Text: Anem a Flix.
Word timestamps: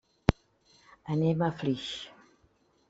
Anem 1.17 1.47
a 1.49 1.51
Flix. 1.61 1.95